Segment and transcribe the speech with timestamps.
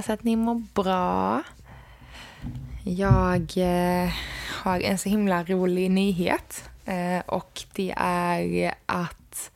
[0.00, 1.42] Hoppas att ni mår bra.
[2.84, 4.10] Jag eh,
[4.62, 9.50] har en så himla rolig nyhet eh, och det är att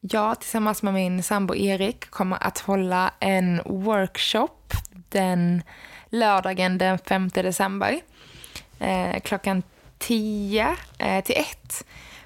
[0.00, 4.72] jag tillsammans med min sambo Erik kommer att hålla en workshop
[5.08, 5.62] den
[6.10, 8.00] lördagen den 5 december
[8.78, 9.62] eh, klockan
[9.98, 11.84] 10 eh, till 1.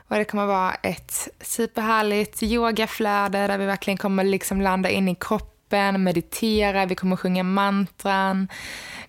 [0.09, 5.15] Och det kommer vara ett superhärligt yogaflöde där vi verkligen kommer liksom landa in i
[5.15, 5.50] kroppen,
[5.99, 8.49] meditera, vi kommer sjunga mantran,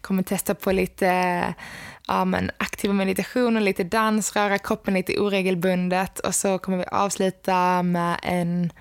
[0.01, 1.53] kommer testa på lite
[2.07, 7.83] ja, men aktiva meditationer, lite dans, röra kroppen lite oregelbundet och så kommer vi avsluta
[7.83, 8.73] med en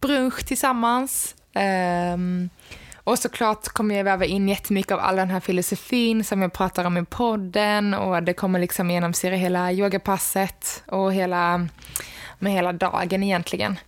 [0.00, 1.34] brunch tillsammans.
[2.14, 2.50] Um,
[3.04, 6.84] och såklart kommer jag väva in jättemycket av all den här filosofin som jag pratar
[6.84, 11.68] om i podden och det kommer liksom genomsyra hela yogapasset och hela,
[12.38, 13.78] med hela dagen egentligen.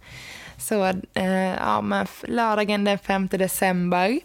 [0.63, 4.21] Så eh, ja, men lördagen den 5 december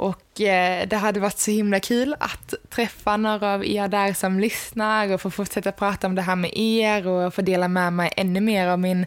[0.00, 4.40] och eh, det hade varit så himla kul att träffa några av er där som
[4.40, 8.12] lyssnar och få fortsätta prata om det här med er och få dela med mig
[8.16, 9.06] ännu mer av min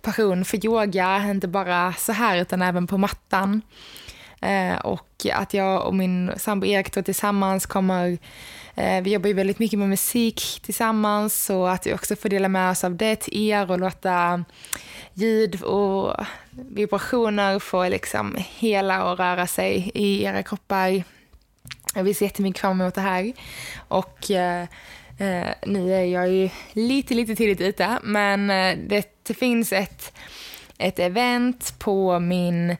[0.00, 3.62] passion för yoga, inte bara så här utan även på mattan.
[4.40, 8.18] Eh, och att jag och min sambo Erik då tillsammans kommer
[8.74, 12.48] eh, vi jobbar ju väldigt mycket med musik tillsammans så att vi också får dela
[12.48, 14.44] med oss av det till er och låta
[15.14, 16.16] ljud och
[16.50, 21.04] vibrationer får liksom hela och röra sig i era kroppar.
[21.94, 23.32] Vi ser jättemycket fram emot det här.
[23.88, 24.62] Och eh,
[25.18, 28.46] eh nu är jag ju lite, lite tidigt ute, men
[28.88, 30.12] det, det finns ett,
[30.78, 32.76] ett event på min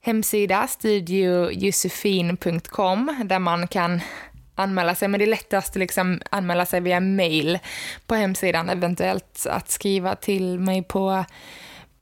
[0.00, 4.00] hemsida studiojosefin.com där man kan
[4.54, 7.58] anmäla sig, men det är lättast att liksom anmäla sig via mail
[8.06, 11.24] på hemsidan, eventuellt att skriva till mig på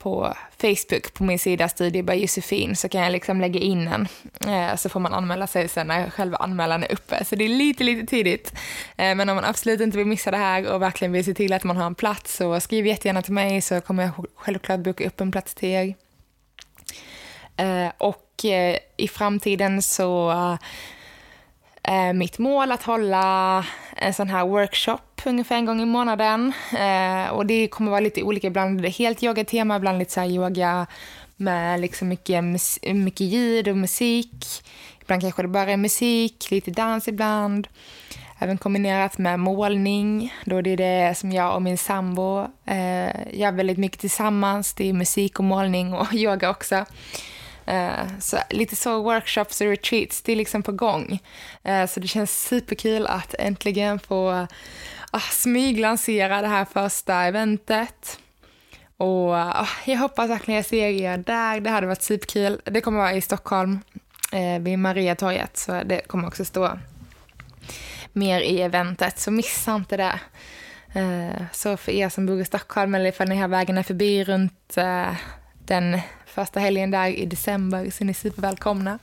[0.01, 4.07] på Facebook på min sida Studie by Josefin så kan jag liksom lägga in en.
[4.53, 7.25] Eh, så får man anmäla sig sen när själva anmälan är uppe.
[7.25, 8.53] Så det är lite, lite tidigt.
[8.97, 11.53] Eh, men om man absolut inte vill missa det här och verkligen vill se till
[11.53, 15.07] att man har en plats så skriv jättegärna till mig så kommer jag självklart boka
[15.07, 15.95] upp en plats till er.
[17.57, 20.31] Eh, och eh, i framtiden så
[21.83, 23.65] eh, mitt mål att hålla
[23.95, 26.53] en sån här workshop ungefär en gång i månaden.
[26.77, 30.87] Eh, och det kommer vara lite olika, ibland helt yogatema, ibland lite så här yoga
[31.35, 32.43] med liksom mycket,
[32.93, 34.45] mycket ljud och musik.
[35.01, 37.67] Ibland kanske det bara är musik, lite dans ibland.
[38.39, 43.51] Även kombinerat med målning, då det är det som jag och min sambo eh, gör
[43.51, 44.73] väldigt mycket tillsammans.
[44.73, 46.85] Det är musik och målning och yoga också.
[47.65, 51.19] Eh, så lite så workshops och retreats, det är liksom på gång.
[51.63, 54.47] Eh, så det känns superkul att äntligen få
[55.11, 58.19] ah, smyglansera det här första eventet.
[58.97, 61.59] Och ah, jag hoppas verkligen jag ser er där.
[61.59, 62.61] Det hade varit superkul.
[62.63, 63.79] Det kommer vara i Stockholm
[64.31, 66.69] eh, vid Mariatorget, så det kommer också stå
[68.13, 70.19] mer i eventet, så missa inte det.
[70.93, 74.77] Eh, så för er som bor i Stockholm eller ifall ni har vägarna förbi runt
[74.77, 75.13] eh,
[75.65, 75.99] den
[76.31, 78.99] första helgen där i december så ni är supervälkomna.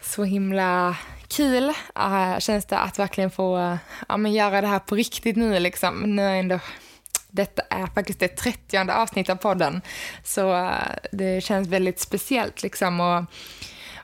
[0.00, 0.96] Så himla
[1.28, 5.58] kul äh, känns det att verkligen få ja, men göra det här på riktigt nu
[5.58, 6.16] liksom.
[6.16, 6.58] Nu är ändå,
[7.30, 9.82] detta är faktiskt det trettionde avsnittet av podden.
[10.24, 10.72] Så äh,
[11.12, 13.00] det känns väldigt speciellt liksom.
[13.00, 13.24] Och,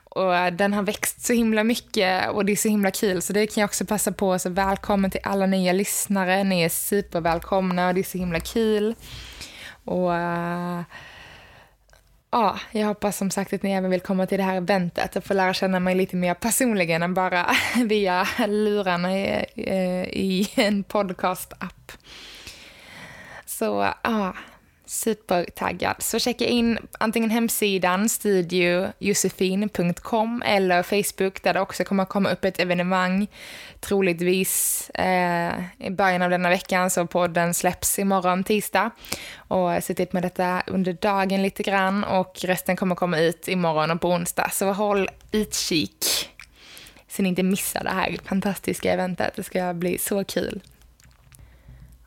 [0.03, 3.21] och eh, den har växt så himla mycket och det är så himla kul.
[3.21, 4.39] Så det kan jag också passa på.
[4.39, 6.43] Så välkommen till alla nya lyssnare.
[6.43, 8.95] Ni är supervälkomna och det är så himla kul.
[9.83, 10.11] Och
[12.31, 15.23] Ja, jag hoppas som sagt att ni även vill komma till det här eventet och
[15.23, 17.49] få lära känna mig lite mer personligen än bara
[17.85, 21.91] via lurarna i, eh, i en podcast-app.
[23.45, 24.33] Så ja,
[24.87, 25.95] supertaggad.
[25.99, 32.45] Så checka in antingen hemsidan studiojosefin.com eller Facebook där det också kommer att komma upp
[32.45, 33.27] ett evenemang
[33.79, 38.91] troligtvis eh, i början av denna veckan så podden släpps imorgon tisdag
[39.37, 43.91] och jag suttit med detta under dagen lite grann och resten kommer komma ut imorgon
[43.91, 46.29] och på onsdag så håll utkik.
[47.09, 49.35] så ni inte missar det här fantastiska eventet.
[49.35, 50.61] Det ska bli så kul.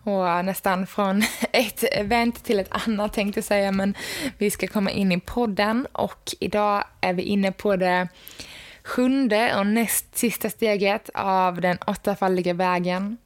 [0.02, 3.94] Och eh, nästan från ett event till ett annat tänkte jag säga, men
[4.38, 8.08] vi ska komma in i podden och idag är vi inne på det
[8.84, 13.16] sjunde och näst sista steget av den åttafaldiga vägen.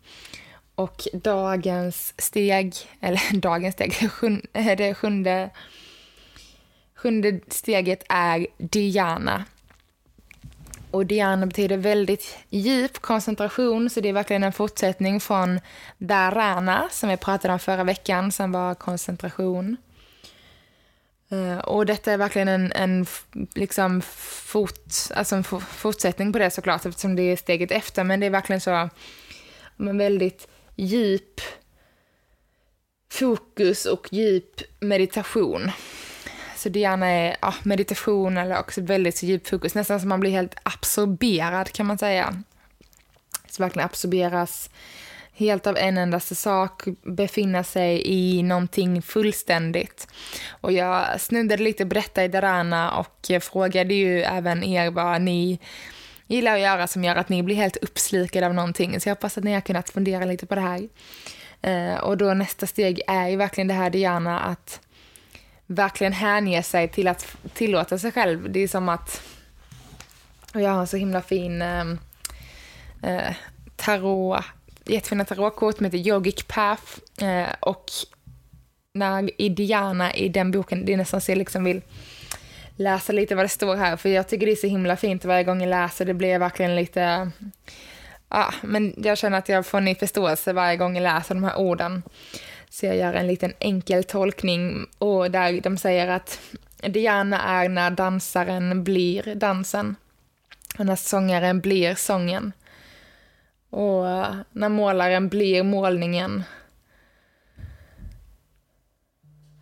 [0.74, 3.94] Och dagens steg, eller dagens steg,
[4.52, 5.50] eh, det sjunde,
[6.94, 9.44] sjunde steget är Diana.
[10.94, 15.60] Och Diana betyder väldigt djup koncentration, så det är verkligen en fortsättning från
[15.98, 19.76] Dharana, som vi pratade om förra veckan, som var koncentration.
[21.30, 23.06] Eh, och detta är verkligen en, en
[23.54, 28.26] liksom fort, alltså en fortsättning på det såklart, eftersom det är steget efter, men det
[28.26, 28.88] är verkligen så,
[29.76, 31.40] en väldigt djup
[33.12, 35.70] fokus och djup meditation.
[36.64, 40.30] Så det gärna är ja, meditation eller också väldigt djup fokus, nästan som man blir
[40.30, 42.42] helt absorberad kan man säga.
[43.48, 44.70] Så verkligen absorberas
[45.32, 50.08] helt av en endaste sak, befinna sig i någonting fullständigt.
[50.50, 55.58] Och jag snuddade lite på detta i Darana och frågade ju även er vad ni
[56.26, 59.00] gillar att göra som gör att ni blir helt uppslukade av någonting.
[59.00, 60.88] Så jag hoppas att ni har kunnat fundera lite på det här.
[61.62, 64.80] Eh, och då nästa steg är ju verkligen det här Diana, att
[65.66, 68.52] verkligen hänge sig till att tillåta sig själv.
[68.52, 69.22] Det är som att,
[70.54, 71.98] och jag har en så himla fin ehm,
[73.02, 73.34] eh,
[73.76, 74.44] tarot,
[74.84, 76.82] jättefina tarotkort som heter Yogic Path
[77.22, 77.84] eh, och
[78.94, 81.82] när i Diana i den boken, det är nästan så jag liksom vill
[82.76, 85.44] läsa lite vad det står här, för jag tycker det är så himla fint varje
[85.44, 87.30] gång jag läser, det blir verkligen lite,
[88.28, 91.56] ja, men jag känner att jag får ny förståelse varje gång jag läser de här
[91.56, 92.02] orden.
[92.74, 96.40] Så jag gör en liten enkel tolkning och där de säger att
[96.76, 99.96] Diana är när dansaren blir dansen
[100.78, 102.52] och när sångaren blir sången.
[103.70, 104.04] Och
[104.52, 106.42] när målaren blir målningen.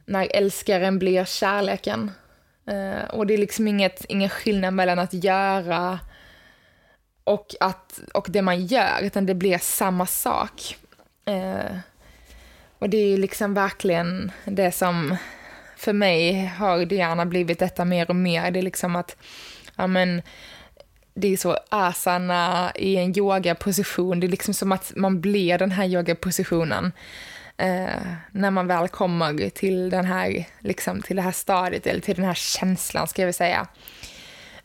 [0.07, 2.11] När älskaren blir kärleken.
[2.67, 6.01] Eh, och det är liksom inget, ingen skillnad mellan att göra
[7.25, 10.77] och, att, och det man gör, utan det blir samma sak.
[11.25, 11.77] Eh,
[12.83, 15.17] och det är liksom verkligen det som
[15.77, 18.51] för mig har det gärna blivit detta mer och mer.
[18.51, 19.17] Det är liksom att,
[19.77, 20.23] ja men,
[21.15, 24.21] det är så asana i en yogaposition.
[24.21, 26.93] Det är liksom som att man blir den här yogapositionen
[27.57, 32.17] eh, när man väl kommer till, den här, liksom, till det här stadiet, eller till
[32.17, 33.67] den här känslan, ska jag väl säga.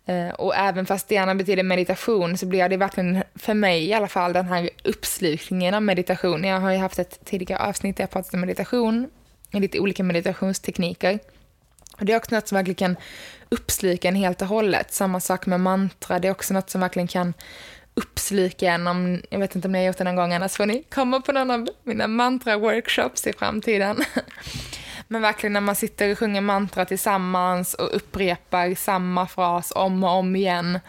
[0.08, 3.94] Eh, och även fast det gärna betyder meditation så blir det verkligen, för mig i
[3.94, 6.44] alla fall, den här uppslukningen av meditation.
[6.44, 9.10] Jag har ju haft ett tidigare avsnitt där jag pratat om meditation,
[9.52, 11.20] lite olika meditationstekniker.
[12.00, 12.96] Och det är också något som verkligen kan
[13.50, 14.94] uppsluka en helt och hållet.
[14.94, 17.34] Samma sak med mantra, det är också något som verkligen kan
[17.94, 18.88] uppsluka en.
[18.88, 21.22] Om, jag vet inte om ni har gjort det någon gång, annars får ni komma
[21.22, 24.04] på någon av mina mantra-workshops i framtiden.
[25.08, 30.10] Men verkligen när man sitter och sjunger mantra tillsammans och upprepar samma fras om och
[30.10, 30.80] om igen.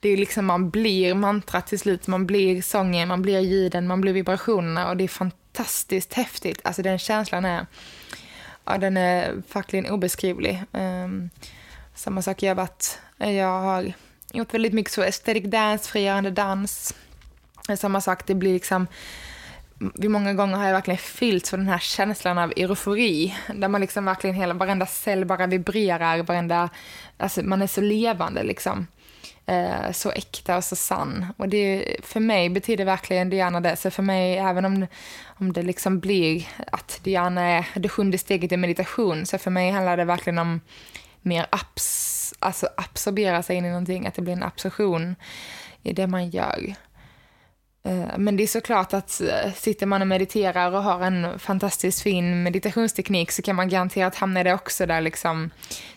[0.00, 4.00] Det är liksom, man blir mantra till slut, man blir sången, man blir ljuden, man
[4.00, 6.60] blir vibrationerna och det är fantastiskt häftigt.
[6.64, 7.66] Alltså den känslan är,
[8.64, 10.62] ja den är verkligen obeskrivlig.
[10.72, 11.30] Um,
[11.94, 13.92] samma sak jag varit, jag har
[14.32, 16.94] gjort väldigt mycket så aesthetic dance, frigörande dans.
[17.78, 18.86] Samma sak, det blir liksom
[19.94, 23.80] vid många gånger har jag verkligen fyllts för den här känslan av eufori, där man
[23.80, 26.68] liksom verkligen hela, varenda cell bara vibrerar, varenda,
[27.16, 28.86] alltså man är så levande liksom.
[29.46, 31.26] Eh, så äkta och så sann.
[31.36, 33.76] Och det, för mig betyder verkligen Diana det.
[33.76, 34.86] Så för mig, även om,
[35.24, 39.70] om det liksom blir att Diana är det sjunde steget i meditation, så för mig
[39.70, 40.60] handlar det verkligen om
[41.22, 45.16] mer abs, alltså absorbera sig in i någonting, att det blir en absorption
[45.82, 46.74] i det man gör.
[47.84, 52.02] Eh, men det är såklart att eh, sitter man och mediterar och har en fantastiskt
[52.02, 55.50] fin meditationsteknik så kan man garanterat hamna i det också där liksom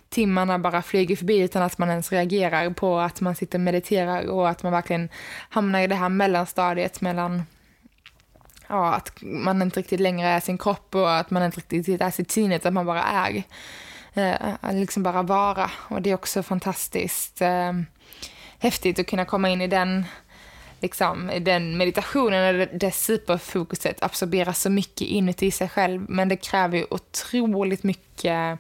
[0.10, 4.28] timmarna bara flyger förbi utan att man ens reagerar på att man sitter och mediterar
[4.28, 5.10] och att man verkligen
[5.50, 7.44] hamnar i det här mellanstadiet mellan
[8.68, 12.12] ja, att man inte riktigt längre är sin kropp och att man inte riktigt är
[12.12, 13.44] sitt sinne utan att man bara är.
[14.14, 15.72] Eh, liksom bara vara.
[15.90, 17.74] Och det är också fantastiskt eh,
[18.60, 20.06] häftigt att kunna komma in i den
[20.80, 26.06] liksom, den meditationen och det superfokuset absorberar så mycket inuti sig själv.
[26.10, 28.60] Men det kräver ju otroligt mycket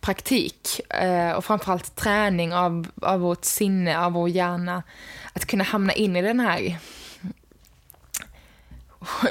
[0.00, 4.82] praktik eh, och framförallt träning av, av vårt sinne, av vår hjärna.
[5.32, 6.78] Att kunna hamna in i den här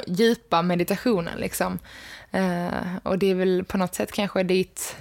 [0.06, 1.38] djupa meditationen.
[1.38, 1.78] Liksom.
[2.30, 4.96] Eh, och det är väl på något sätt kanske dit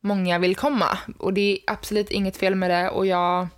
[0.00, 0.98] många vill komma.
[1.18, 3.48] Och det är absolut inget fel med det och jag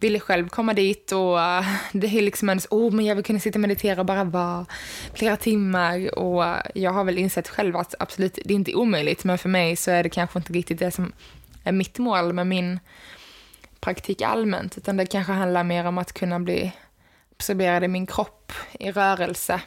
[0.00, 3.40] ville själv komma dit och eh, det är liksom ens, oh, men jag vill kunna
[3.40, 4.66] sitta och meditera och bara vara
[5.14, 9.24] flera timmar och eh, jag har väl insett själv att absolut, det är inte omöjligt
[9.24, 11.12] men för mig så är det kanske inte riktigt det som
[11.64, 12.80] är mitt mål med min
[13.80, 16.72] praktik allmänt utan det kanske handlar mer om att kunna bli
[17.36, 19.60] absorberad i min kropp i rörelse.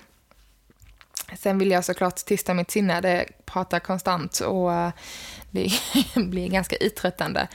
[1.37, 4.91] Sen vill jag såklart tysta mitt sinne, det pratar konstant och eh,
[5.51, 5.69] det
[6.15, 7.47] blir ganska uttröttande.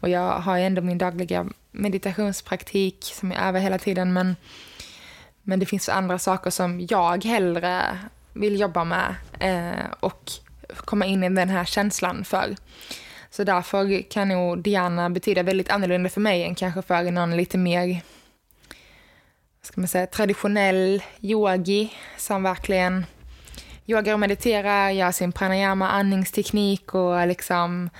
[0.00, 4.36] Och jag har ju ändå min dagliga meditationspraktik som jag övar hela tiden men,
[5.42, 7.98] men det finns andra saker som jag hellre
[8.32, 10.30] vill jobba med eh, och
[10.76, 12.56] komma in i den här känslan för.
[13.30, 17.58] Så därför kan nog Diana betyda väldigt annorlunda för mig än kanske för någon lite
[17.58, 18.02] mer
[19.66, 23.06] ska man säga, traditionell yogi som verkligen
[23.86, 27.90] yogar och mediterar, gör sin pranayama, andningsteknik och liksom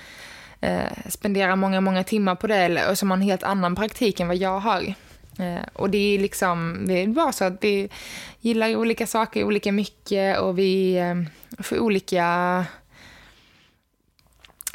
[0.60, 4.28] eh, spenderar många, många timmar på det och som har en helt annan praktik än
[4.28, 4.94] vad jag har.
[5.38, 7.88] Eh, och det är liksom, det är bara så att vi
[8.40, 11.14] gillar olika saker olika mycket och vi eh,
[11.62, 12.64] får olika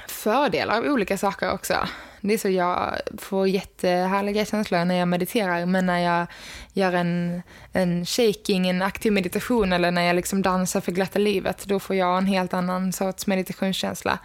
[0.08, 1.76] fördelar av olika saker också.
[2.22, 6.28] Det är så jag får jättehärliga känslor när jag mediterar, men när jag
[6.74, 7.42] gör en,
[7.74, 11.96] en shaking, en aktiv meditation eller när jag liksom dansar för glatta livet, då får
[11.96, 14.20] jag en helt annan sorts meditationskänsla.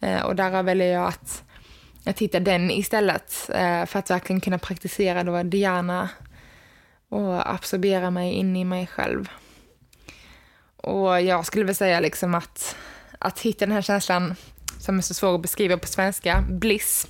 [0.00, 1.44] Eh, och därav väljer jag att,
[2.06, 6.08] att hitta den istället eh, för att verkligen kunna praktisera då Diana
[7.08, 9.28] och absorbera mig in i mig själv.
[10.76, 12.76] Och jag skulle väl säga liksom att,
[13.18, 14.34] att hitta den här känslan
[14.84, 17.06] som är så svår att beskriva på svenska, bliss.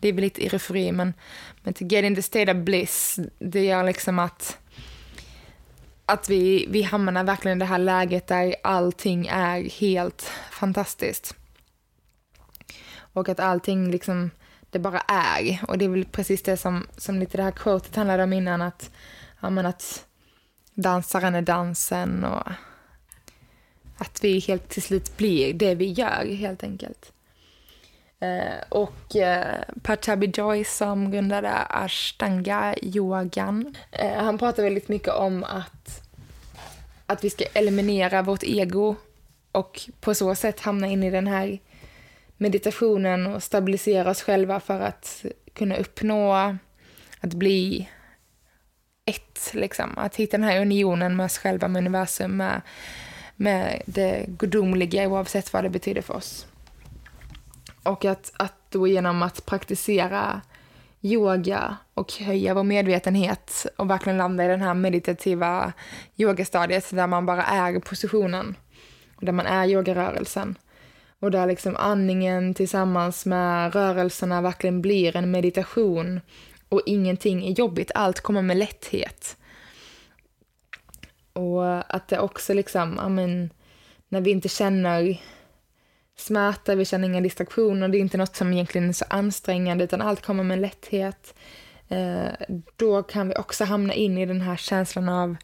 [0.00, 1.14] Det är väl lite eufori, men,
[1.62, 4.58] men to get in the state of bliss, det gör liksom att,
[6.06, 11.34] att vi, vi hamnar verkligen i det här läget där allting är helt fantastiskt.
[12.98, 14.30] Och att allting liksom,
[14.70, 15.64] det bara är.
[15.68, 18.62] Och det är väl precis det som, som lite det här quotet handlade om innan,
[18.62, 18.90] att,
[19.40, 20.06] ja, men att
[20.74, 22.48] dansaren är dansen och
[23.96, 27.12] att vi helt till slut blir det vi gör helt enkelt.
[28.20, 36.10] Eh, och eh, Patabi Joy som grundade ashtanga-yogan, eh, han pratar väldigt mycket om att,
[37.06, 38.96] att vi ska eliminera vårt ego
[39.52, 41.58] och på så sätt hamna in i den här
[42.36, 46.32] meditationen och stabilisera oss själva för att kunna uppnå
[47.20, 47.88] att bli
[49.04, 49.98] ett, liksom.
[49.98, 52.60] Att hitta den här unionen med oss själva, med universum, med,
[53.36, 56.46] med det gudomliga oavsett vad det betyder för oss.
[57.86, 60.40] Och att, att då genom att praktisera
[61.02, 65.72] yoga och höja vår medvetenhet och verkligen landa i den här meditativa
[66.16, 68.56] yogastadiet där man bara är positionen
[69.16, 70.58] och där man är yogarörelsen.
[71.20, 76.20] Och där liksom andningen tillsammans med rörelserna verkligen blir en meditation
[76.68, 79.36] och ingenting är jobbigt, allt kommer med lätthet.
[81.32, 83.50] Och att det också liksom, ja men,
[84.08, 85.20] när vi inte känner
[86.16, 90.02] smärta, vi känner inga distraktioner, det är inte något som egentligen är så ansträngande utan
[90.02, 91.34] allt kommer med lätthet.
[91.88, 92.28] Eh,
[92.76, 95.36] då kan vi också hamna in i den här känslan av,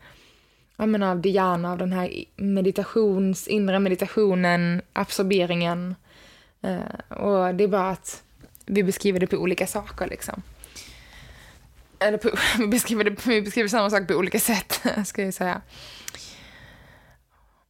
[0.77, 5.95] ja, men av Diana, av den här meditations, inre meditationen, absorberingen.
[6.63, 8.23] Eh, och det är bara att
[8.67, 10.43] vi beskriver det på olika saker liksom.
[11.99, 15.61] Eller på, vi, beskriver det, vi beskriver samma sak på olika sätt, ska jag säga.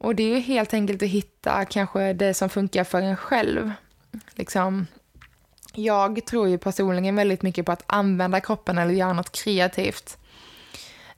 [0.03, 3.73] Och det är ju helt enkelt att hitta kanske det som funkar för en själv.
[4.35, 4.87] Liksom,
[5.75, 10.19] jag tror ju personligen väldigt mycket på att använda kroppen eller göra något kreativt.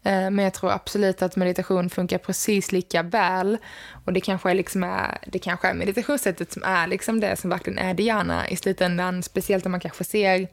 [0.02, 3.58] Eh, men jag tror absolut att meditation funkar precis lika väl.
[4.04, 7.50] Och det kanske är, liksom är, det kanske är meditationssättet som är liksom det som
[7.50, 9.22] verkligen är Diana i slutändan.
[9.22, 10.48] Speciellt om man kanske ser,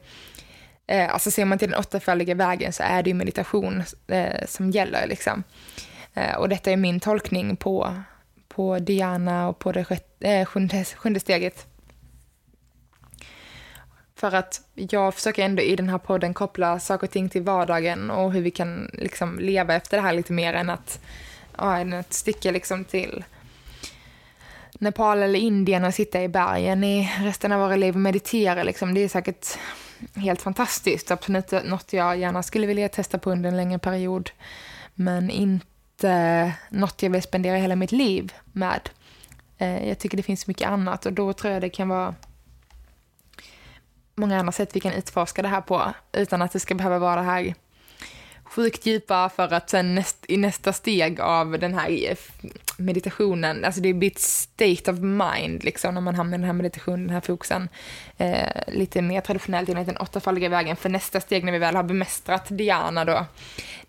[0.86, 4.70] eh, alltså ser man till den åttafaldiga vägen så är det ju meditation eh, som
[4.70, 5.42] gäller liksom.
[6.14, 8.02] Eh, och detta är min tolkning på
[8.54, 11.66] på Diana och på det sjätte, äh, sjunde, sjunde steget.
[14.14, 18.10] För att jag försöker ändå i den här podden koppla saker och ting till vardagen
[18.10, 21.00] och hur vi kan liksom leva efter det här lite mer än att,
[21.58, 23.24] ja, än att sticka liksom till
[24.78, 28.62] Nepal eller Indien och sitta i bergen i resten av våra liv och meditera.
[28.62, 28.94] Liksom.
[28.94, 29.46] Det är säkert
[30.14, 31.10] helt fantastiskt.
[31.10, 34.30] Absolut något jag gärna skulle vilja testa på under en längre period.
[34.94, 35.71] Men inte
[36.02, 38.90] inte eh, något jag vill spendera hela mitt liv med.
[39.58, 42.14] Eh, jag tycker det finns mycket annat och då tror jag det kan vara
[44.14, 47.16] många andra sätt vi kan utforska det här på utan att det ska behöva vara
[47.16, 47.54] det här
[48.54, 52.16] sjukt djupa för att sen näst, i nästa steg av den här eh,
[52.76, 56.52] meditationen, alltså det blir ett state of mind liksom när man hamnar i den här
[56.52, 57.68] meditationen, den här fokusen.
[58.16, 61.82] Eh, lite mer traditionellt enligt den åttafaldiga vägen, för nästa steg när vi väl har
[61.82, 63.26] bemästrat Diana då,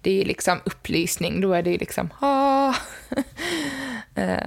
[0.01, 2.73] det är liksom upplysning, då är det liksom ah.
[4.15, 4.37] eh,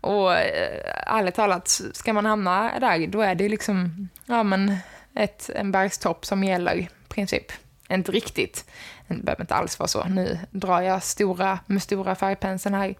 [0.00, 4.76] och eh, ärligt talat, ska man hamna där, då är det liksom, ja men
[5.14, 7.52] ett, en bergstopp som gäller princip.
[7.94, 8.64] Inte riktigt.
[9.08, 10.04] Det behöver inte alls vara så.
[10.04, 12.94] Nu drar jag stora, med stora färgpenseln här.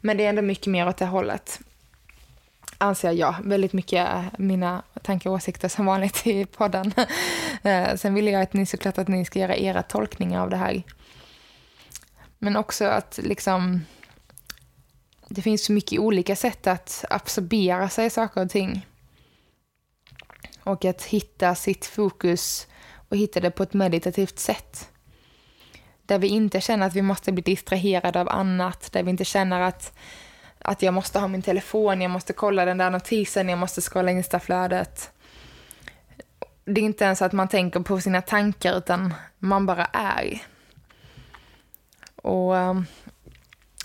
[0.00, 1.60] Men det är ändå mycket mer åt det hållet.
[2.78, 3.34] Anser jag.
[3.44, 6.92] Väldigt mycket mina tankar och åsikter som vanligt i podden.
[7.62, 10.56] Eh, sen vill jag att ni såklart att ni ska göra era tolkningar av det
[10.56, 10.82] här.
[12.38, 13.80] Men också att liksom
[15.28, 18.86] det finns så mycket olika sätt att absorbera sig saker och ting.
[20.62, 22.66] Och att hitta sitt fokus
[23.08, 24.90] och hitta det på ett meditativt sätt.
[26.06, 29.60] Där vi inte känner att vi måste bli distraherade av annat, där vi inte känner
[29.60, 29.98] att,
[30.58, 34.10] att jag måste ha min telefon, jag måste kolla den där notisen, jag måste scrolla
[34.10, 35.10] Instaflödet.
[36.64, 40.42] Det är inte ens att man tänker på sina tankar, utan man bara är.
[42.22, 42.86] Och ehm,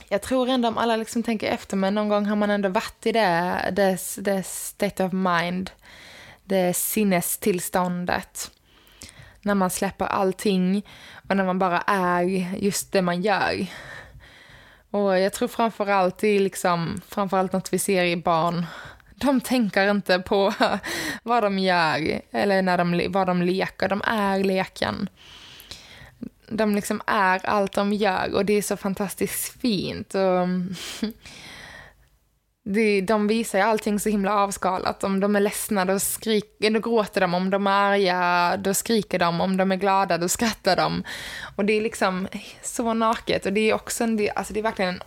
[0.09, 3.05] jag tror ändå om alla liksom tänker efter, men någon gång har man ändå varit
[3.05, 5.71] i det, det, det state of mind,
[6.43, 8.51] det sinnestillståndet
[9.43, 10.85] när man släpper allting
[11.29, 12.23] och när man bara är
[12.57, 13.65] just det man gör.
[14.91, 18.65] Och jag tror framförallt det är liksom, framförallt något vi ser i barn.
[19.15, 20.53] De tänker inte på
[21.23, 25.09] vad de gör eller när de, vad de leker, de är leken.
[26.49, 30.15] De liksom är allt de gör och det är så fantastiskt fint.
[30.15, 30.47] Och
[32.63, 35.03] de, de visar ju allting så himla avskalat.
[35.03, 37.33] Om de är ledsna, då, skrik, då gråter de.
[37.33, 39.41] Om de är arga, då skriker de.
[39.41, 41.03] Om de är glada, då skrattar de.
[41.55, 42.27] Och det är liksom
[42.61, 43.45] så naket.
[43.45, 45.01] Och det är också en, alltså det är verkligen en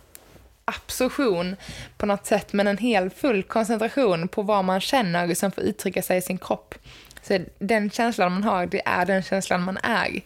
[0.65, 1.55] absorption
[1.97, 5.63] på något sätt, men en hel full koncentration på vad man känner som liksom får
[5.63, 6.75] uttrycka sig i sin kropp.
[7.21, 10.21] Så den känslan man har, det är den känslan man är.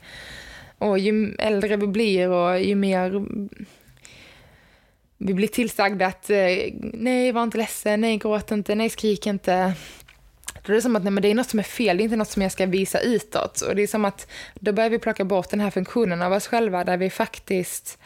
[0.78, 3.26] Och ju äldre vi blir och ju mer
[5.24, 6.38] vi blir tillsagda att eh,
[6.94, 9.74] nej, var inte ledsen, nej, gråt inte, nej, skrik inte.
[10.66, 12.06] Då är det som att nej, men det är något som är fel, det är
[12.06, 13.62] inte något som jag ska visa utåt.
[13.62, 16.48] Och det är som att då börjar vi plocka bort den här funktionen av oss
[16.48, 17.98] själva där vi faktiskt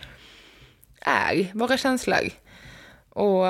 [1.02, 2.30] är våra känslor.
[3.10, 3.46] Och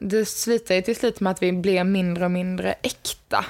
[0.00, 3.44] det slutar ju till slut med att vi blir mindre och mindre äkta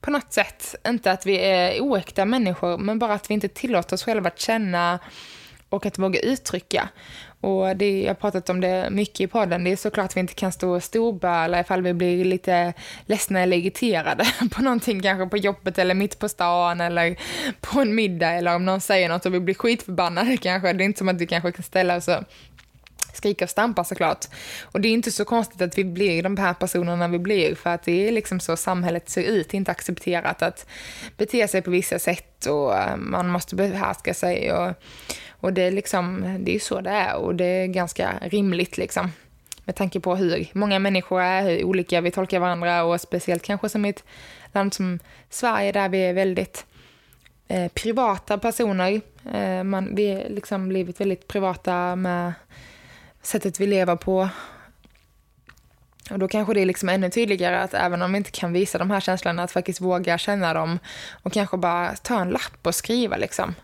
[0.00, 0.74] på något sätt.
[0.88, 4.40] Inte att vi är oäkta människor, men bara att vi inte tillåter oss själva att
[4.40, 4.98] känna
[5.68, 6.88] och att våga uttrycka.
[7.42, 9.64] Och det, jag har pratat om det mycket i podden.
[9.64, 12.72] Det är såklart att vi inte kan stå och storböla ifall vi blir lite
[13.06, 17.16] ledsna eller irriterade på någonting, kanske på jobbet eller mitt på stan eller
[17.60, 20.72] på en middag eller om någon säger något och vi blir skitförbannade kanske.
[20.72, 22.24] Det är inte som att vi kanske kan ställa oss och
[23.12, 24.26] skrika och stampa såklart.
[24.62, 27.70] Och det är inte så konstigt att vi blir de här personerna vi blir för
[27.70, 29.48] att det är liksom så samhället ser ut.
[29.48, 30.66] Det är inte accepterat att
[31.16, 34.72] bete sig på vissa sätt och eh, man måste behärska sig och
[35.42, 39.12] och det är liksom, det är så det är och det är ganska rimligt liksom.
[39.64, 43.68] Med tanke på hur många människor är, hur olika vi tolkar varandra och speciellt kanske
[43.68, 44.04] som i ett
[44.52, 44.98] land som
[45.30, 46.66] Sverige där vi är väldigt
[47.48, 49.00] eh, privata personer.
[49.34, 52.32] Eh, man, vi har liksom blivit väldigt privata med
[53.22, 54.28] sättet vi lever på.
[56.10, 58.78] Och då kanske det är liksom ännu tydligare att även om vi inte kan visa
[58.78, 60.78] de här känslorna, att faktiskt våga känna dem
[61.22, 63.54] och kanske bara ta en lapp och skriva liksom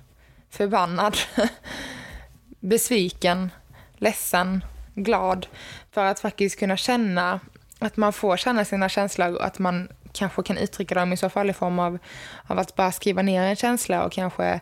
[0.51, 1.17] förbannad,
[2.61, 3.51] besviken,
[3.97, 5.47] ledsen, glad.
[5.91, 7.41] För att faktiskt kunna känna
[7.79, 11.29] att man får känna sina känslor och att man kanske kan uttrycka dem i så
[11.29, 11.99] fall i form av,
[12.47, 14.61] av att bara skriva ner en känsla och kanske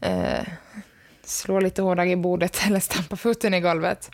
[0.00, 0.46] eh,
[1.24, 4.10] slå lite hårdare i bordet eller stampa foten i golvet.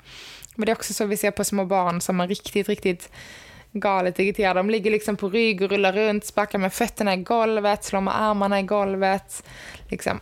[0.55, 3.11] Men det är också så vi ser på små barn som är riktigt, riktigt
[3.75, 4.59] galet irriterade.
[4.59, 8.21] De ligger liksom på rygg och rullar runt, sparkar med fötterna i golvet, slår med
[8.21, 9.45] armarna i golvet.
[9.89, 10.21] Liksom.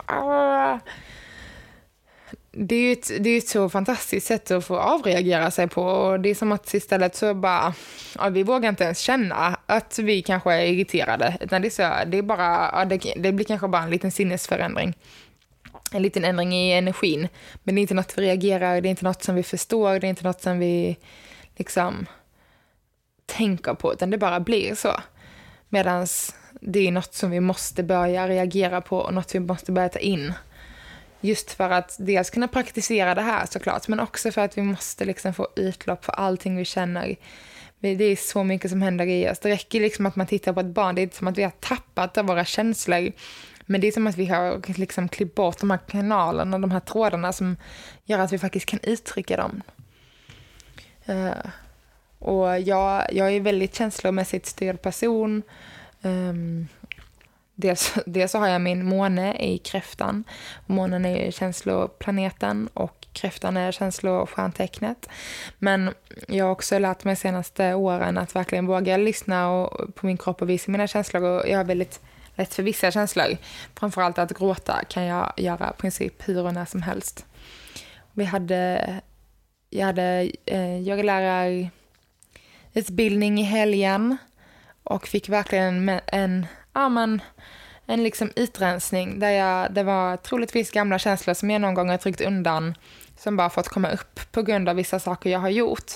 [2.52, 5.82] Det är ju ett, det är ett så fantastiskt sätt att få avreagera sig på.
[5.82, 7.74] Och det är som att istället så bara,
[8.18, 11.36] ja, vi vågar inte ens känna att vi kanske är irriterade.
[11.40, 14.10] Utan det är, så, det är bara, ja, det, det blir kanske bara en liten
[14.10, 14.94] sinnesförändring
[15.94, 17.28] en liten ändring i energin.
[17.62, 20.06] Men det är inte något vi reagerar, det är inte något som vi förstår, det
[20.06, 20.96] är inte något som vi
[21.56, 22.06] liksom
[23.26, 25.00] tänker på, utan det bara blir så.
[25.68, 26.06] Medan
[26.60, 29.98] det är något som vi måste börja reagera på och något vi måste börja ta
[29.98, 30.32] in.
[31.20, 35.04] Just för att dels kunna praktisera det här såklart, men också för att vi måste
[35.04, 37.16] liksom få utlopp för allting vi känner.
[37.78, 39.38] Det är så mycket som händer i oss.
[39.38, 41.42] Det räcker liksom att man tittar på ett barn, det är inte som att vi
[41.42, 43.12] har tappat av våra känslor.
[43.66, 46.80] Men det är som att vi har liksom klippt bort de här kanalerna, de här
[46.80, 47.56] trådarna som
[48.04, 49.62] gör att vi faktiskt kan uttrycka dem.
[51.08, 51.32] Uh,
[52.22, 55.42] och jag, jag är väldigt känslomässigt styrd person.
[56.02, 56.68] Um,
[57.54, 60.24] dels, dels så har jag min måne i kräftan.
[60.66, 65.08] Månen är känsloplaneten och kräftan är känslostjärntecknet.
[65.58, 65.94] Men
[66.28, 70.16] jag har också lärt mig de senaste åren att verkligen våga lyssna och, på min
[70.16, 71.22] kropp och visa mina känslor.
[71.22, 72.00] Och jag har väldigt
[72.34, 73.36] lätt för vissa känslor.
[73.74, 77.26] Framförallt att gråta kan jag göra i princip hur och när som helst.
[78.12, 79.00] Vi hade,
[79.70, 80.80] jag hade eh,
[82.74, 84.16] utbildning i helgen
[84.82, 87.22] och fick verkligen en, en, ja, men,
[87.86, 91.96] en liksom utrensning där jag, det var troligtvis gamla känslor som jag någon gång har
[91.96, 92.74] tryckt undan
[93.16, 95.92] som bara fått komma upp på grund av vissa saker jag har gjort.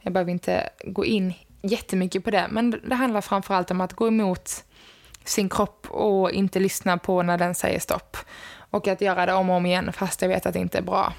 [0.00, 4.08] Jag behöver inte gå in jättemycket på det, men det handlar framförallt om att gå
[4.08, 4.64] emot
[5.24, 8.16] sin kropp och inte lyssna på när den säger stopp.
[8.70, 10.82] Och att göra det om och om igen fast jag vet att det inte är
[10.82, 11.12] bra,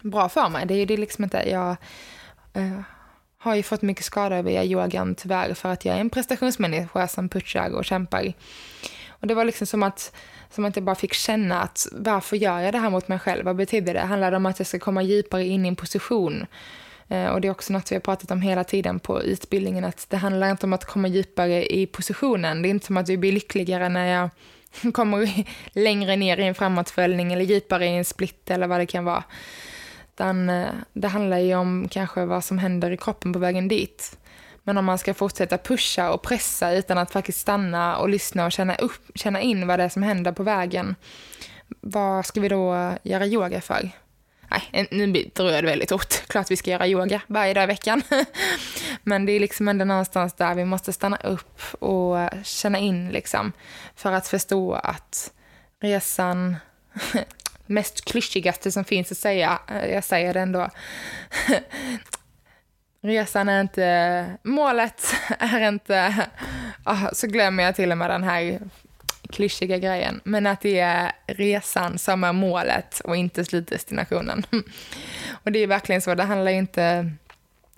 [0.00, 0.66] bra för mig.
[0.66, 1.76] Det är ju liksom inte, jag
[2.52, 2.80] eh,
[3.44, 7.28] har ju fått mycket skada via yogan tyvärr för att jag är en prestationsmänniska som
[7.28, 8.32] pushar och kämpar.
[9.08, 10.14] Och det var liksom som att,
[10.50, 13.44] som att jag bara fick känna att varför gör jag det här mot mig själv?
[13.44, 14.00] Vad betyder det?
[14.00, 16.46] Handlar det om att jag ska komma djupare in i en position?
[17.08, 20.10] Eh, och det är också något vi har pratat om hela tiden på utbildningen, att
[20.10, 22.62] det handlar inte om att komma djupare i positionen.
[22.62, 24.30] Det är inte som att vi blir lyckligare när jag
[24.92, 29.04] kommer längre ner i en framåtföljning eller djupare i en split eller vad det kan
[29.04, 29.24] vara.
[30.14, 34.18] Utan eh, det handlar ju om kanske vad som händer i kroppen på vägen dit.
[34.62, 38.52] Men om man ska fortsätta pusha och pressa utan att faktiskt stanna och lyssna och
[38.52, 40.96] känna, upp, känna in vad det är som händer på vägen,
[41.80, 43.90] vad ska vi då eh, göra yoga för?
[44.50, 46.26] Nej, nu drar jag det väldigt hårt.
[46.28, 48.02] Klart vi ska göra yoga varje dag i veckan.
[49.02, 53.08] Men det är liksom ändå någonstans där vi måste stanna upp och eh, känna in
[53.08, 53.52] liksom.
[53.96, 55.32] För att förstå att
[55.80, 56.56] resan,
[57.66, 60.70] mest klyschigaste som finns att säga, eh, jag säger det ändå.
[63.00, 66.26] Resan är inte, målet är inte,
[66.84, 68.60] ah, så glömmer jag till och med den här
[69.30, 74.46] klyschiga grejen, men att det är resan som är målet och inte slutdestinationen.
[75.44, 77.10] Och det är verkligen så, det handlar inte,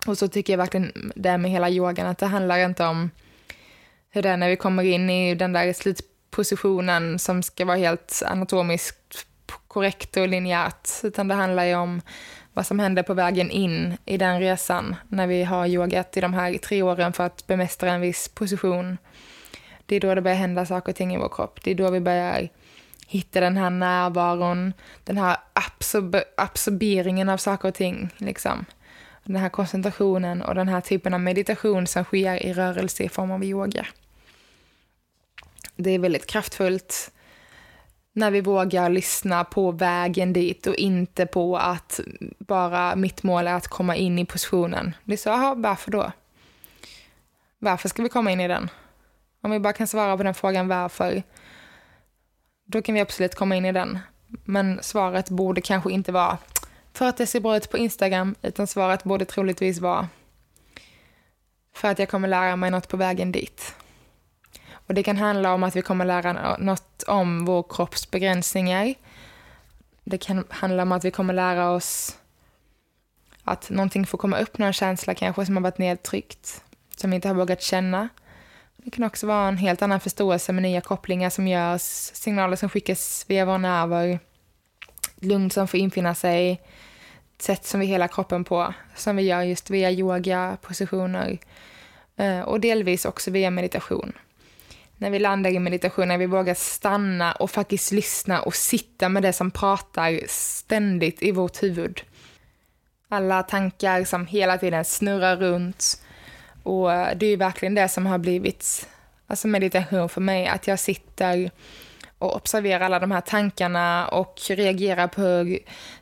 [0.07, 3.11] och så tycker jag verkligen det med hela yogan, att det handlar inte om
[4.11, 8.23] hur det är när vi kommer in i den där slutpositionen som ska vara helt
[8.27, 9.27] anatomiskt
[9.69, 12.03] korrekt och linjärt, utan det handlar ju om
[12.53, 16.35] vad som händer på vägen in i den resan när vi har yogat i de
[16.35, 18.97] här tre åren för att bemästra en viss position
[19.87, 21.61] det är då det börjar hända saker och ting i vår kropp.
[21.65, 22.49] Det är då vi börjar
[23.07, 24.73] hitta den här närvaron,
[25.05, 28.11] den här absorb absorberingen av saker och ting.
[28.17, 28.65] Liksom.
[29.25, 33.31] Den här koncentrationen och den här typen av meditation som sker i rörelse i form
[33.31, 33.87] av yoga.
[35.77, 37.13] Det är väldigt kraftfullt
[38.17, 42.01] när vi vågar lyssna på vägen dit och inte på att
[42.39, 44.97] bara mitt mål är att komma in i positionen.
[45.05, 46.13] Det är så, aha, varför då?
[47.59, 48.69] Varför ska vi komma in i den?
[49.41, 51.23] Om vi bara kan svara på den frågan varför,
[52.65, 53.99] då kan vi absolut komma in i den.
[54.45, 56.39] Men svaret borde kanske inte vara
[56.93, 60.09] för att det ser bra ut på Instagram, utan svaret borde troligtvis vara
[61.75, 63.75] för att jag kommer lära mig något på vägen dit.
[64.87, 68.95] Och det kan handla om att vi kommer lära något om vår kropps begränsningar.
[70.05, 72.19] Det kan handla om att vi kommer lära oss
[73.45, 76.65] att någonting får komma upp, någon känsla kanske som har varit nedtryckt,
[76.97, 78.09] som vi inte har vågat känna.
[78.77, 81.83] Det kan också vara en helt annan förståelse med nya kopplingar som görs,
[82.15, 84.19] signaler som skickas via våra nerver,
[85.17, 86.61] lugn som får infinna sig,
[87.39, 91.39] sätt som vi hela kroppen på, som vi gör just via yoga, positioner
[92.17, 94.13] eh, och delvis också via meditation.
[94.99, 99.23] När vi landar i meditation, när vi vågar stanna och faktiskt lyssna och sitta med
[99.23, 102.03] det som pratar ständigt i vårt huvud.
[103.09, 106.03] Alla tankar som hela tiden snurrar runt,
[106.63, 108.89] och eh, det är verkligen det som har blivit
[109.27, 111.51] alltså meditation för mig, att jag sitter
[112.19, 115.23] och observerar alla de här tankarna och reagerar på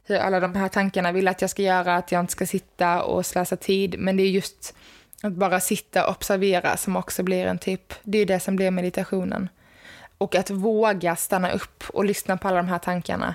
[0.04, 3.02] hur alla de här tankarna vill att jag ska göra, att jag inte ska sitta
[3.02, 3.94] och slösa tid.
[3.98, 4.74] Men det är just
[5.24, 8.70] att bara sitta och observera som också blir en typ, det är det som blir
[8.70, 9.48] meditationen.
[10.18, 13.34] Och att våga stanna upp och lyssna på alla de här tankarna.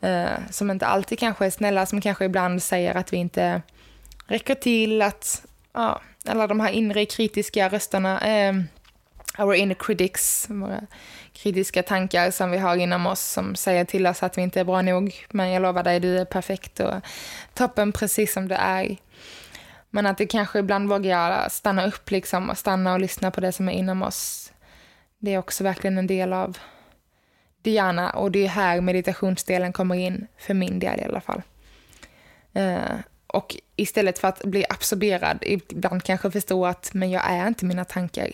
[0.00, 3.62] Eh, som inte alltid kanske är snälla, som kanske ibland säger att vi inte
[4.26, 8.54] räcker till, att ja, alla de här inre kritiska rösterna, eh,
[9.38, 10.86] our inner critics, våra
[11.32, 14.64] kritiska tankar som vi har inom oss som säger till oss att vi inte är
[14.64, 15.26] bra nog.
[15.30, 16.94] Men jag lovar dig, du är perfekt och
[17.54, 18.96] toppen precis som du är.
[19.94, 23.52] Men att det kanske ibland vågar stanna upp liksom och stanna och lyssna på det
[23.52, 24.52] som är inom oss.
[25.18, 26.58] Det är också verkligen en del av
[27.62, 28.10] det.
[28.14, 31.42] Och det är här meditationsdelen kommer in, för min del i alla fall.
[32.52, 37.64] Eh, och istället för att bli absorberad, ibland kanske förstå att men jag är inte
[37.64, 38.30] mina tankar.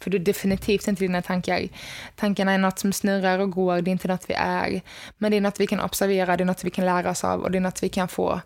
[0.00, 1.68] För du är definitivt inte dina tankar.
[2.14, 4.80] Tankarna är något som snurrar och går, det är inte något vi är.
[5.18, 7.40] Men det är något vi kan observera, det är något vi kan lära oss av
[7.40, 8.40] och det är något vi kan få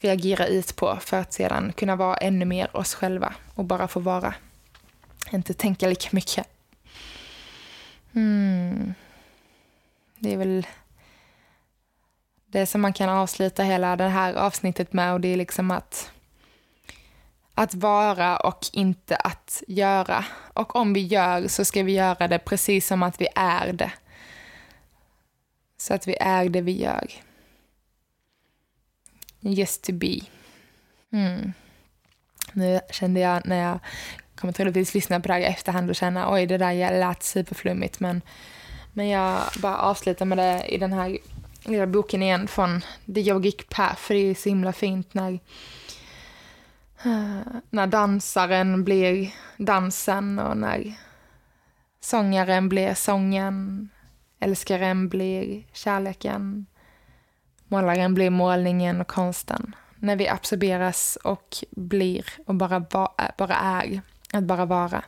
[0.00, 4.00] reagera ut på för att sedan kunna vara ännu mer oss själva och bara få
[4.00, 4.34] vara.
[5.32, 6.46] Inte tänka lika mycket.
[8.12, 8.94] Mm.
[10.18, 10.66] Det är väl
[12.46, 16.12] det som man kan avsluta hela det här avsnittet med och det är liksom att
[17.54, 20.24] att vara och inte att göra.
[20.52, 23.92] Och om vi gör så ska vi göra det precis som att vi är det.
[25.76, 27.27] Så att vi är det vi gör.
[29.40, 30.20] Just to be.
[31.12, 31.52] Mm.
[32.52, 33.78] Nu kände jag när jag
[34.34, 38.00] kommer troligtvis lyssna på det här i efterhand och känna oj det där lät superflummigt
[38.00, 38.22] men,
[38.92, 41.18] men jag bara avslutar med det i den här
[41.64, 42.80] lilla boken igen från
[43.14, 45.32] The Yogic Path för det är så himla fint när
[47.04, 50.94] eh, när dansaren blir dansen och när
[52.00, 53.88] sångaren blir sången,
[54.40, 56.66] älskaren blir kärleken,
[57.68, 59.74] målaren blir målningen och konsten.
[59.96, 62.80] När vi absorberas och blir och bara,
[63.36, 64.00] bara är,
[64.32, 65.04] att bara vara.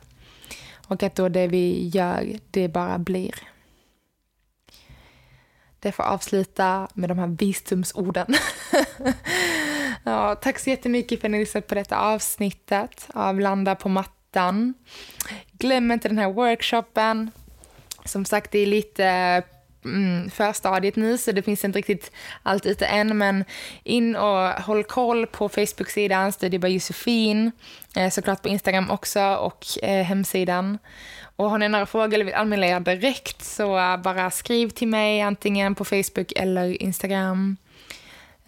[0.87, 3.35] Och att då det vi gör, det bara blir.
[5.79, 8.27] Det får avsluta med de här visdomsorden.
[10.03, 14.73] Ja, tack så jättemycket för att ni lyssnade på detta avsnittet av Landa på mattan.
[15.51, 17.31] Glöm inte den här workshopen.
[18.05, 19.43] Som sagt, det är lite
[19.85, 22.11] mm, förstadiet nu så det finns inte riktigt
[22.43, 23.45] allt ute än men
[23.83, 27.51] in och håll koll på Facebook-sidan Studio by Josefin,
[27.95, 30.77] eh, såklart på Instagram också och eh, hemsidan.
[31.35, 35.21] Och har ni några frågor eller vill anmäla er direkt så bara skriv till mig
[35.21, 37.57] antingen på Facebook eller Instagram.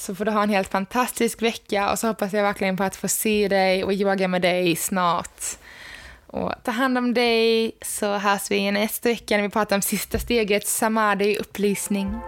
[0.01, 2.97] Så får du ha en helt fantastisk vecka och så hoppas jag verkligen på att
[2.97, 5.43] få se dig och yoga med dig snart.
[6.27, 10.19] Och ta hand om dig så hörs vi nästa vecka när vi pratar om sista
[10.19, 12.19] steget, samadhi, upplysning.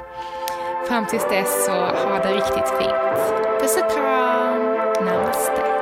[0.89, 3.61] Fram tills dess så ha det riktigt fint.
[3.61, 5.05] Puss och kram!
[5.05, 5.82] Namaste.